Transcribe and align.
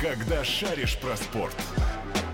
Когда 0.00 0.44
шаришь 0.44 0.98
про 0.98 1.16
спорт. 1.16 1.56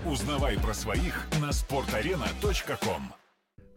Узнавай 0.05 0.59
про 0.59 0.73
своих 0.73 1.25
на 1.39 1.51
sportarena.com. 1.51 3.13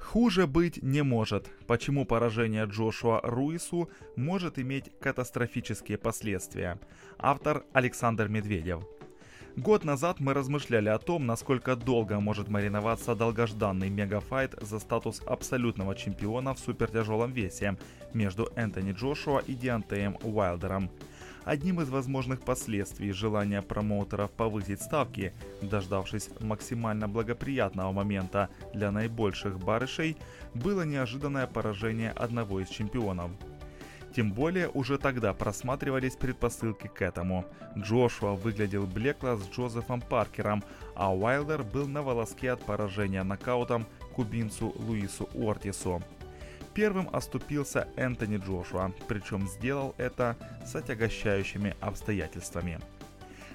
Хуже 0.00 0.48
быть 0.48 0.82
не 0.82 1.02
может. 1.02 1.48
Почему 1.68 2.04
поражение 2.04 2.64
Джошуа 2.64 3.20
Руису 3.22 3.88
может 4.16 4.58
иметь 4.58 4.90
катастрофические 4.98 5.98
последствия? 5.98 6.80
Автор 7.16 7.62
Александр 7.72 8.26
Медведев. 8.26 8.82
Год 9.54 9.84
назад 9.84 10.18
мы 10.18 10.34
размышляли 10.34 10.88
о 10.88 10.98
том, 10.98 11.24
насколько 11.24 11.76
долго 11.76 12.18
может 12.18 12.48
мариноваться 12.48 13.14
долгожданный 13.14 13.88
мегафайт 13.88 14.54
за 14.60 14.80
статус 14.80 15.22
абсолютного 15.24 15.94
чемпиона 15.94 16.54
в 16.54 16.58
супертяжелом 16.58 17.32
весе 17.32 17.78
между 18.12 18.50
Энтони 18.56 18.92
Джошуа 18.92 19.38
и 19.46 19.54
Диантеем 19.54 20.18
Уайлдером. 20.22 20.90
Одним 21.46 21.80
из 21.80 21.88
возможных 21.88 22.40
последствий 22.40 23.12
желания 23.12 23.62
промоутеров 23.62 24.32
повысить 24.32 24.82
ставки, 24.82 25.32
дождавшись 25.62 26.28
максимально 26.40 27.06
благоприятного 27.06 27.92
момента 27.92 28.50
для 28.74 28.90
наибольших 28.90 29.60
барышей, 29.60 30.16
было 30.54 30.82
неожиданное 30.82 31.46
поражение 31.46 32.10
одного 32.10 32.58
из 32.58 32.68
чемпионов. 32.68 33.30
Тем 34.16 34.32
более 34.32 34.68
уже 34.70 34.98
тогда 34.98 35.32
просматривались 35.34 36.16
предпосылки 36.16 36.88
к 36.88 37.00
этому. 37.00 37.44
Джошуа 37.78 38.32
выглядел 38.32 38.84
блекло 38.84 39.36
с 39.36 39.48
Джозефом 39.48 40.00
Паркером, 40.00 40.64
а 40.96 41.14
Уайлдер 41.14 41.62
был 41.62 41.86
на 41.86 42.02
волоске 42.02 42.50
от 42.50 42.60
поражения 42.64 43.22
нокаутом 43.22 43.86
кубинцу 44.16 44.74
Луису 44.74 45.28
Ортису. 45.32 46.02
Первым 46.76 47.08
оступился 47.10 47.88
Энтони 47.96 48.36
Джошуа, 48.36 48.92
причем 49.08 49.48
сделал 49.48 49.94
это 49.96 50.36
с 50.66 50.76
отягощающими 50.76 51.74
обстоятельствами. 51.80 52.78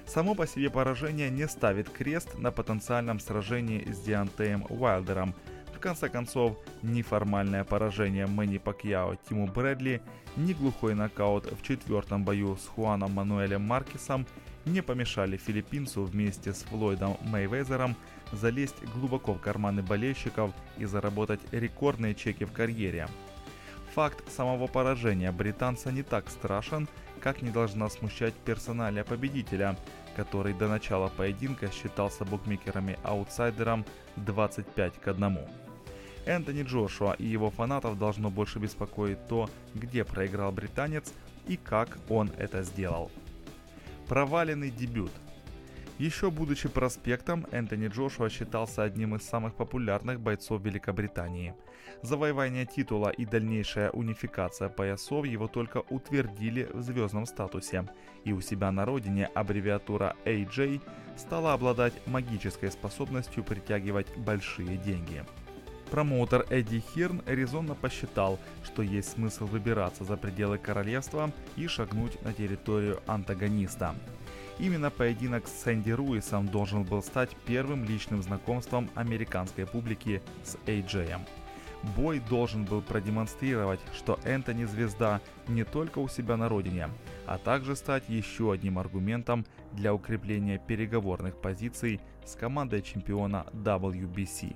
Само 0.06 0.34
по 0.34 0.44
себе 0.44 0.70
поражение 0.70 1.30
не 1.30 1.46
ставит 1.46 1.88
крест 1.88 2.36
на 2.36 2.50
потенциальном 2.50 3.20
сражении 3.20 3.88
с 3.92 4.00
Диантеем 4.00 4.66
Уайлдером. 4.68 5.36
В 5.72 5.78
конце 5.78 6.08
концов, 6.08 6.58
ни 6.82 7.02
формальное 7.02 7.62
поражение 7.62 8.26
Мэнни 8.26 8.58
Пакьяо 8.58 9.16
Тиму 9.28 9.46
Брэдли, 9.46 10.02
ни 10.36 10.52
глухой 10.52 10.96
нокаут 10.96 11.46
в 11.46 11.62
четвертом 11.62 12.24
бою 12.24 12.56
с 12.56 12.66
Хуаном 12.66 13.12
Мануэлем 13.12 13.62
Маркесом 13.62 14.26
не 14.64 14.80
помешали 14.80 15.36
филиппинцу 15.36 16.02
вместе 16.02 16.52
с 16.52 16.62
Флойдом 16.64 17.18
Мейвезером 17.22 17.94
залезть 18.32 18.82
глубоко 18.94 19.34
в 19.34 19.40
карманы 19.40 19.82
болельщиков 19.82 20.52
и 20.78 20.84
заработать 20.84 21.40
рекордные 21.52 22.14
чеки 22.14 22.44
в 22.44 22.52
карьере. 22.52 23.08
Факт 23.94 24.32
самого 24.32 24.66
поражения 24.66 25.30
британца 25.32 25.92
не 25.92 26.02
так 26.02 26.30
страшен, 26.30 26.88
как 27.20 27.42
не 27.42 27.50
должна 27.50 27.88
смущать 27.90 28.34
персоналия 28.34 29.04
победителя, 29.04 29.76
который 30.16 30.54
до 30.54 30.68
начала 30.68 31.08
поединка 31.08 31.70
считался 31.70 32.24
букмекерами 32.24 32.98
аутсайдером 33.04 33.84
25 34.16 34.94
к 35.00 35.08
1. 35.08 35.38
Энтони 36.24 36.62
Джошуа 36.62 37.14
и 37.18 37.26
его 37.26 37.50
фанатов 37.50 37.98
должно 37.98 38.30
больше 38.30 38.58
беспокоить 38.58 39.26
то, 39.28 39.50
где 39.74 40.04
проиграл 40.04 40.52
британец 40.52 41.12
и 41.46 41.56
как 41.56 41.98
он 42.08 42.30
это 42.38 42.62
сделал. 42.62 43.10
Проваленный 44.08 44.70
дебют– 44.70 45.12
еще 46.02 46.30
будучи 46.30 46.68
проспектом, 46.68 47.46
Энтони 47.52 47.86
Джошуа 47.86 48.28
считался 48.28 48.82
одним 48.82 49.14
из 49.14 49.22
самых 49.22 49.54
популярных 49.54 50.20
бойцов 50.20 50.62
Великобритании. 50.62 51.54
Завоевание 52.02 52.66
титула 52.66 53.10
и 53.10 53.24
дальнейшая 53.24 53.90
унификация 53.90 54.68
поясов 54.68 55.24
его 55.26 55.46
только 55.46 55.82
утвердили 55.90 56.68
в 56.72 56.80
звездном 56.82 57.26
статусе, 57.26 57.86
и 58.24 58.32
у 58.32 58.40
себя 58.40 58.72
на 58.72 58.84
родине 58.84 59.26
аббревиатура 59.26 60.16
AJ 60.24 60.80
стала 61.16 61.52
обладать 61.52 61.94
магической 62.06 62.72
способностью 62.72 63.44
притягивать 63.44 64.08
большие 64.16 64.78
деньги. 64.78 65.24
Промоутер 65.92 66.46
Эдди 66.48 66.80
Хирн 66.80 67.22
резонно 67.26 67.74
посчитал, 67.74 68.38
что 68.64 68.82
есть 68.82 69.12
смысл 69.12 69.44
выбираться 69.44 70.04
за 70.04 70.16
пределы 70.16 70.56
королевства 70.56 71.30
и 71.56 71.66
шагнуть 71.66 72.20
на 72.22 72.32
территорию 72.32 73.00
антагониста. 73.06 73.94
Именно 74.58 74.90
поединок 74.90 75.48
с 75.48 75.62
Сэнди 75.62 75.90
Руисом 75.90 76.46
должен 76.46 76.84
был 76.84 77.02
стать 77.02 77.36
первым 77.46 77.84
личным 77.84 78.22
знакомством 78.22 78.90
американской 78.94 79.66
публики 79.66 80.22
с 80.44 80.56
AJ. 80.66 81.18
Бой 81.96 82.20
должен 82.30 82.64
был 82.64 82.80
продемонстрировать, 82.80 83.80
что 83.92 84.20
Энтони 84.24 84.64
звезда 84.64 85.20
не 85.48 85.64
только 85.64 85.98
у 85.98 86.08
себя 86.08 86.36
на 86.36 86.48
родине, 86.48 86.88
а 87.26 87.38
также 87.38 87.74
стать 87.74 88.08
еще 88.08 88.52
одним 88.52 88.78
аргументом 88.78 89.44
для 89.72 89.92
укрепления 89.92 90.62
переговорных 90.64 91.40
позиций 91.40 92.00
с 92.24 92.36
командой 92.36 92.82
чемпиона 92.82 93.46
WBC. 93.52 94.54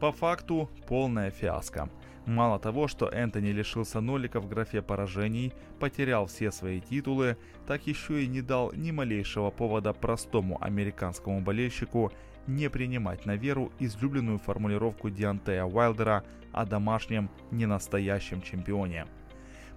По 0.00 0.10
факту 0.10 0.68
полная 0.88 1.30
фиаско. 1.30 1.88
Мало 2.26 2.58
того, 2.58 2.88
что 2.88 3.08
Энтони 3.08 3.48
лишился 3.48 4.00
нолика 4.00 4.40
в 4.40 4.48
графе 4.48 4.80
поражений, 4.80 5.52
потерял 5.78 6.26
все 6.26 6.50
свои 6.50 6.80
титулы, 6.80 7.36
так 7.66 7.86
еще 7.86 8.24
и 8.24 8.26
не 8.26 8.40
дал 8.40 8.72
ни 8.72 8.92
малейшего 8.92 9.50
повода 9.50 9.92
простому 9.92 10.62
американскому 10.62 11.40
болельщику 11.40 12.12
не 12.46 12.70
принимать 12.70 13.26
на 13.26 13.36
веру 13.36 13.72
излюбленную 13.78 14.38
формулировку 14.38 15.10
Диантея 15.10 15.64
Уайлдера 15.64 16.24
о 16.52 16.64
домашнем 16.64 17.30
ненастоящем 17.50 18.40
чемпионе. 18.40 19.06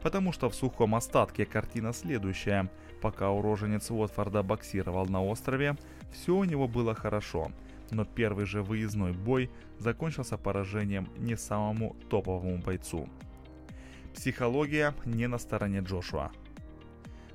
Потому 0.01 0.31
что 0.31 0.49
в 0.49 0.55
сухом 0.55 0.95
остатке 0.95 1.45
картина 1.45 1.91
следующая. 1.91 2.69
Пока 3.01 3.29
уроженец 3.29 3.91
Уотфорда 3.91 4.41
боксировал 4.41 5.05
на 5.05 5.23
острове, 5.23 5.75
все 6.11 6.35
у 6.35 6.43
него 6.45 6.67
было 6.67 6.95
хорошо– 6.95 7.51
но 7.91 8.05
первый 8.05 8.45
же 8.45 8.61
выездной 8.61 9.13
бой 9.13 9.49
закончился 9.79 10.37
поражением 10.37 11.09
не 11.17 11.35
самому 11.35 11.95
топовому 12.09 12.57
бойцу. 12.57 13.09
Психология 14.13 14.93
не 15.05 15.27
на 15.27 15.37
стороне 15.37 15.79
Джошуа. 15.79 16.31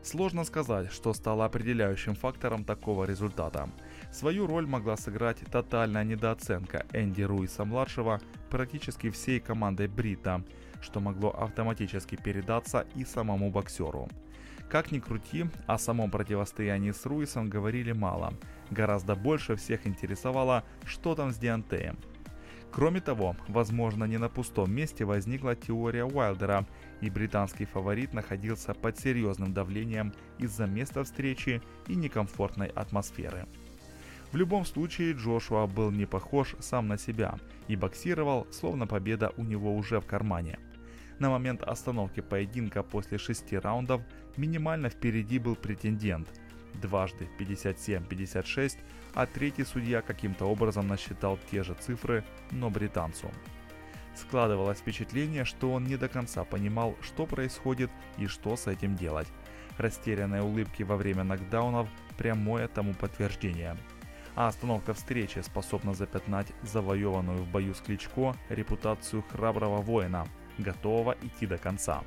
Сложно 0.02 0.42
сказать, 0.42 0.90
что 0.90 1.12
стало 1.12 1.44
определяющим 1.44 2.16
фактором 2.16 2.64
такого 2.64 3.04
результата. 3.04 3.70
Свою 4.10 4.48
роль 4.48 4.66
могла 4.66 4.96
сыграть 4.96 5.38
тотальная 5.50 6.02
недооценка 6.02 6.86
Энди 6.92 7.22
Руиса-младшего 7.22 8.20
практически 8.50 9.10
всей 9.10 9.38
командой 9.38 9.86
Брита, 9.86 10.42
что 10.80 10.98
могло 10.98 11.30
автоматически 11.30 12.16
передаться 12.16 12.84
и 12.96 13.04
самому 13.04 13.52
боксеру. 13.52 14.08
Как 14.68 14.90
ни 14.90 14.98
крути, 14.98 15.46
о 15.66 15.78
самом 15.78 16.10
противостоянии 16.10 16.92
с 16.92 17.04
Руисом 17.04 17.48
говорили 17.48 17.92
мало. 17.92 18.32
Гораздо 18.70 19.14
больше 19.14 19.56
всех 19.56 19.86
интересовало, 19.86 20.64
что 20.86 21.14
там 21.14 21.30
с 21.30 21.36
Диантеем. 21.36 21.98
Кроме 22.72 23.00
того, 23.00 23.36
возможно 23.48 24.04
не 24.04 24.16
на 24.16 24.30
пустом 24.30 24.72
месте 24.72 25.04
возникла 25.04 25.54
теория 25.54 26.06
Уайлдера, 26.06 26.66
и 27.02 27.10
британский 27.10 27.66
фаворит 27.66 28.14
находился 28.14 28.72
под 28.72 28.98
серьезным 28.98 29.52
давлением 29.52 30.14
из-за 30.38 30.66
места 30.66 31.04
встречи 31.04 31.60
и 31.86 31.94
некомфортной 31.94 32.68
атмосферы. 32.68 33.46
В 34.32 34.36
любом 34.36 34.64
случае 34.64 35.12
Джошуа 35.12 35.66
был 35.66 35.90
не 35.90 36.06
похож 36.06 36.56
сам 36.60 36.88
на 36.88 36.96
себя 36.96 37.34
и 37.68 37.76
боксировал, 37.76 38.46
словно 38.50 38.86
победа 38.86 39.34
у 39.36 39.42
него 39.42 39.76
уже 39.76 40.00
в 40.00 40.06
кармане– 40.06 40.58
на 41.18 41.30
момент 41.30 41.62
остановки 41.62 42.20
поединка 42.20 42.82
после 42.82 43.18
шести 43.18 43.58
раундов 43.58 44.02
минимально 44.36 44.88
впереди 44.88 45.38
был 45.38 45.56
претендент. 45.56 46.28
Дважды 46.74 47.28
57-56, 47.38 48.78
а 49.14 49.26
третий 49.26 49.64
судья 49.64 50.00
каким-то 50.00 50.46
образом 50.46 50.88
насчитал 50.88 51.38
те 51.50 51.62
же 51.62 51.74
цифры, 51.74 52.24
но 52.50 52.70
британцу. 52.70 53.30
Складывалось 54.14 54.78
впечатление, 54.78 55.44
что 55.44 55.72
он 55.72 55.84
не 55.84 55.96
до 55.96 56.08
конца 56.08 56.44
понимал, 56.44 56.96
что 57.02 57.26
происходит 57.26 57.90
и 58.18 58.26
что 58.26 58.56
с 58.56 58.66
этим 58.66 58.96
делать. 58.96 59.28
Растерянные 59.78 60.42
улыбки 60.42 60.82
во 60.82 60.96
время 60.96 61.24
нокдаунов– 61.24 61.88
прямое 62.18 62.68
тому 62.68 62.94
подтверждение. 62.94 63.76
А 64.34 64.48
остановка 64.48 64.94
встречи 64.94 65.38
способна 65.40 65.94
запятнать 65.94 66.52
завоеванную 66.62 67.38
в 67.38 67.48
бою 67.48 67.74
с 67.74 67.80
Кличко 67.80 68.34
репутацию 68.48 69.22
храброго 69.30 69.82
воина– 69.82 70.26
готового 70.58 71.16
идти 71.22 71.46
до 71.46 71.58
конца. 71.58 72.02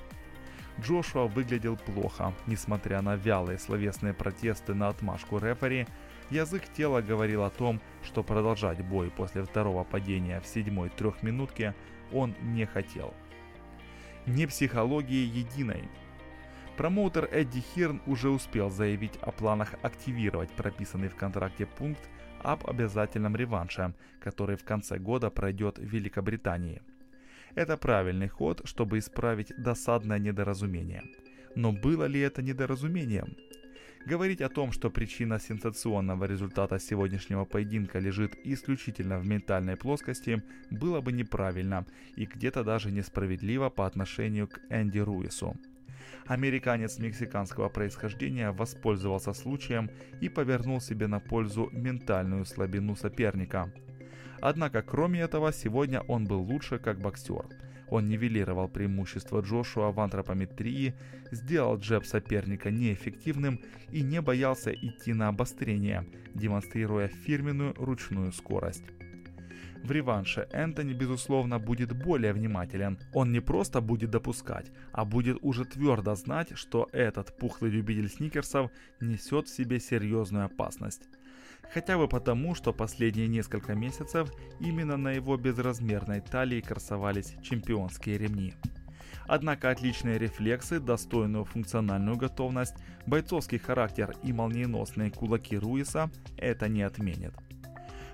Джошуа 0.82 1.28
выглядел 1.28 1.78
плохо, 1.78 2.34
несмотря 2.48 3.02
на 3.02 3.16
вялые 3.16 3.58
словесные 3.58 4.14
протесты 4.14 4.74
на 4.74 4.90
отмашку 4.90 5.38
рефери, 5.38 5.88
язык 6.30 6.64
тела 6.76 7.02
говорил 7.02 7.44
о 7.44 7.50
том, 7.50 7.80
что 8.04 8.24
продолжать 8.24 8.84
бой 8.84 9.10
после 9.10 9.44
второго 9.44 9.84
падения 9.84 10.42
в 10.42 10.48
седьмой 10.48 10.90
трехминутке 10.90 11.74
он 12.12 12.36
не 12.42 12.66
хотел. 12.66 13.14
Не 14.26 14.48
психологии 14.48 15.26
единой. 15.26 15.88
Промоутер 16.78 17.30
Эдди 17.32 17.62
Хирн 17.62 18.02
уже 18.06 18.30
успел 18.30 18.70
заявить 18.70 19.16
о 19.22 19.32
планах 19.32 19.76
активировать 19.82 20.50
прописанный 20.52 21.08
в 21.08 21.16
контракте 21.16 21.66
пункт 21.66 22.02
об 22.44 22.68
обязательном 22.70 23.36
реванше, 23.38 23.94
который 24.20 24.58
в 24.58 24.66
конце 24.66 24.98
года 24.98 25.30
пройдет 25.30 25.78
в 25.78 25.84
Великобритании– 25.84 26.82
это 27.56 27.78
правильный 27.78 28.28
ход, 28.28 28.62
чтобы 28.66 29.00
исправить 29.00 29.54
досадное 29.58 30.20
недоразумение. 30.20 31.04
Но 31.56 31.72
было 31.72 32.06
ли 32.06 32.20
это 32.20 32.42
недоразумением? 32.42 33.36
Говорить 34.06 34.42
о 34.42 34.50
том, 34.50 34.72
что 34.72 34.92
причина 34.92 35.40
сенсационного 35.40 36.26
результата 36.26 36.78
сегодняшнего 36.78 37.44
поединка 37.46 37.98
лежит 37.98 38.38
исключительно 38.44 39.18
в 39.18 39.26
ментальной 39.26 39.78
плоскости, 39.78 40.44
было 40.70 41.02
бы 41.02 41.12
неправильно 41.12 41.88
и 42.16 42.26
где-то 42.26 42.64
даже 42.64 42.92
несправедливо 42.92 43.70
по 43.70 43.88
отношению 43.88 44.48
к 44.48 44.60
Энди 44.70 45.00
Руису. 45.00 45.56
Американец 46.28 47.00
мексиканского 47.00 47.70
происхождения 47.70 48.52
воспользовался 48.52 49.34
случаем 49.34 49.90
и 50.22 50.30
повернул 50.30 50.82
себе 50.82 51.08
на 51.08 51.20
пользу 51.20 51.70
ментальную 51.72 52.46
слабину 52.46 52.96
соперника. 52.96 53.72
Однако, 54.48 54.84
кроме 54.84 55.22
этого, 55.22 55.52
сегодня 55.52 56.02
он 56.02 56.26
был 56.26 56.42
лучше 56.42 56.78
как 56.78 57.00
боксер– 57.00 57.46
он 57.88 58.08
нивелировал 58.08 58.68
преимущество 58.68 59.42
Джошуа 59.42 59.92
в 59.92 60.00
антропометрии, 60.00 60.96
сделал 61.32 61.78
джеб 61.78 62.06
соперника 62.06 62.72
неэффективным 62.72 63.62
и 63.92 64.02
не 64.02 64.22
боялся 64.22 64.72
идти 64.74 65.14
на 65.14 65.28
обострение, 65.28 66.08
демонстрируя 66.34 67.08
фирменную 67.08 67.74
ручную 67.78 68.32
скорость. 68.32 68.86
В 69.84 69.92
реванше 69.92 70.48
Энтони, 70.52 70.94
безусловно, 70.94 71.60
будет 71.60 71.96
более 71.96 72.34
внимателен. 72.34 72.98
Он 73.14 73.32
не 73.32 73.40
просто 73.40 73.82
будет 73.82 74.10
допускать, 74.10 74.72
а 74.92 75.06
будет 75.06 75.38
уже 75.42 75.64
твердо 75.64 76.16
знать, 76.16 76.58
что 76.58 76.90
этот 76.92 77.38
пухлый 77.38 77.70
любитель 77.70 78.10
сникерсов 78.10 78.72
несет 79.00 79.48
в 79.48 79.56
себе 79.56 79.80
серьезную 79.80 80.46
опасность. 80.46 81.04
Хотя 81.74 81.98
бы 81.98 82.08
потому, 82.08 82.56
что 82.56 82.74
последние 82.74 83.28
несколько 83.28 83.76
месяцев 83.76 84.32
именно 84.60 84.98
на 84.98 85.12
его 85.12 85.36
безразмерной 85.38 86.22
талии 86.22 86.62
красовались 86.62 87.36
чемпионские 87.44 88.18
ремни. 88.18 88.54
Однако 89.28 89.72
отличные 89.72 90.20
рефлексы, 90.20 90.80
достойную 90.80 91.46
функциональную 91.46 92.16
готовность, 92.16 92.76
бойцовский 93.08 93.58
характер 93.58 94.16
и 94.24 94.32
молниеносные 94.32 95.12
кулаки 95.12 95.58
Руиса 95.58 96.12
это 96.38 96.68
не 96.68 96.84
отменит. 96.84 97.34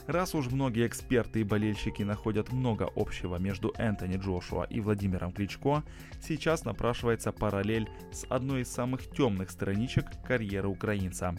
Раз 0.07 0.33
уж 0.33 0.47
многие 0.47 0.87
эксперты 0.87 1.41
и 1.41 1.43
болельщики 1.43 2.03
находят 2.03 2.51
много 2.51 2.89
общего 2.95 3.37
между 3.37 3.73
Энтони 3.77 4.17
Джошуа 4.17 4.63
и 4.63 4.79
Владимиром 4.79 5.31
Кличко, 5.31 5.83
сейчас 6.21 6.65
напрашивается 6.65 7.31
параллель 7.31 7.87
с 8.11 8.25
одной 8.29 8.61
из 8.61 8.71
самых 8.71 9.07
темных 9.11 9.51
страничек 9.51 10.05
карьеры 10.25 10.69
украинца 10.69 11.35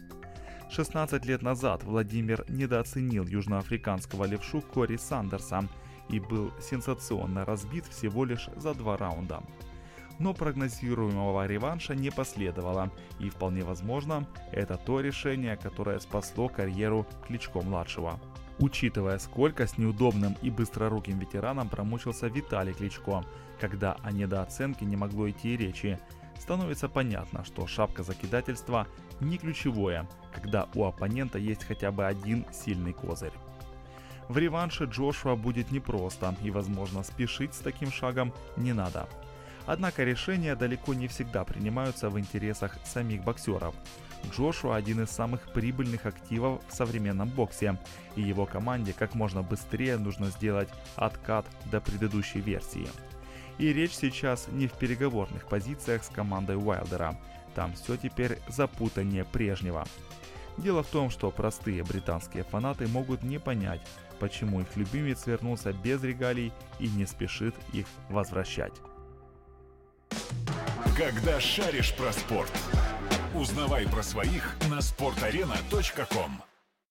16 0.73 1.27
лет 1.27 1.43
назад 1.43 1.85
Владимир 1.85 2.47
недооценил 2.49 3.27
южноафриканского 3.27 4.25
левшу 4.25 4.63
Кори 4.63 4.97
Сандерса 4.97 5.69
и 6.09 6.19
был 6.19 6.51
сенсационно 6.63 7.45
разбит 7.45 7.85
всего 7.87 8.25
лишь 8.25 8.49
за 8.57 8.73
два 8.73 8.97
раунда. 8.97 9.43
Но 10.19 10.33
прогнозируемого 10.33 11.47
реванша 11.47 11.95
не 11.95 12.11
последовало, 12.11 12.91
и 13.19 13.29
вполне 13.29 13.65
возможно, 13.65 14.27
это 14.51 14.79
то 14.79 15.01
решение, 15.01 15.59
которое 15.59 16.01
спасло 16.01 16.49
карьеру 16.49 17.07
Кличко-младшего. 17.27 18.19
Учитывая, 18.59 19.19
сколько 19.19 19.67
с 19.67 19.77
неудобным 19.77 20.39
и 20.41 20.49
быстроруким 20.49 21.19
ветераном 21.19 21.69
промучился 21.69 22.29
Виталий 22.29 22.73
Кличко, 22.73 23.27
когда 23.61 23.99
о 24.03 24.11
недооценке 24.11 24.87
не 24.87 24.97
могло 24.97 25.29
идти 25.29 25.55
речи, 25.55 25.99
становится 26.41 26.89
понятно, 26.89 27.45
что 27.45 27.67
шапка 27.67 28.03
закидательства 28.03 28.87
не 29.23 29.39
ключевое, 29.39 30.07
когда 30.33 30.69
у 30.75 30.85
оппонента 30.85 31.39
есть 31.39 31.65
хотя 31.65 31.91
бы 31.91 32.07
один 32.07 32.45
сильный 32.53 32.93
козырь. 32.93 33.33
В 34.29 34.39
реванше 34.39 34.85
Джошуа 34.85 35.35
будет 35.37 35.71
непросто 35.71 36.35
и, 36.43 36.51
возможно, 36.51 37.03
спешить 37.03 37.55
с 37.55 37.59
таким 37.59 37.91
шагом 37.91 38.33
не 38.57 38.73
надо. 38.73 39.09
Однако 39.67 40.05
решения 40.05 40.57
далеко 40.57 40.95
не 40.95 41.07
всегда 41.07 41.45
принимаются 41.45 42.11
в 42.11 42.19
интересах 42.19 42.79
самих 42.85 43.23
боксеров. 43.23 43.75
Джошуа 44.31 44.77
один 44.77 45.03
из 45.03 45.11
самых 45.11 45.53
прибыльных 45.53 46.07
активов 46.07 46.63
в 46.69 46.75
современном 46.75 47.29
боксе, 47.29 47.77
и 48.17 48.23
его 48.23 48.47
команде 48.47 48.93
как 48.93 49.15
можно 49.15 49.43
быстрее 49.43 49.99
нужно 49.99 50.27
сделать 50.27 50.69
откат 50.97 51.47
до 51.71 51.81
предыдущей 51.81 52.41
версии. 52.41 52.89
И 53.59 53.73
речь 53.73 53.95
сейчас 53.95 54.49
не 54.49 54.67
в 54.67 54.73
переговорных 54.73 55.47
позициях 55.47 56.05
с 56.05 56.09
командой 56.09 56.57
Уайлдера. 56.57 57.17
Там 57.55 57.75
все 57.75 57.97
теперь 57.97 58.39
запутаннее 58.49 59.25
прежнего. 59.25 59.85
Дело 60.59 60.83
в 60.83 60.89
том, 60.89 61.11
что 61.11 61.31
простые 61.31 61.83
британские 61.83 62.45
фанаты 62.45 62.87
могут 62.87 63.23
не 63.23 63.39
понять, 63.39 63.81
почему 64.19 64.61
их 64.61 64.77
любимец 64.77 65.27
вернулся 65.27 65.73
без 65.73 66.03
регалий 66.03 66.53
и 66.79 66.89
не 66.89 67.07
спешит 67.07 67.55
их 67.73 67.87
возвращать. 68.09 68.75
Когда 70.97 71.41
шаришь 71.41 71.95
про 71.95 72.13
спорт, 72.13 72.53
узнавай 73.35 73.89
про 73.89 74.03
своих 74.03 74.55
на 74.69 74.79
sportarena.com 74.79 76.52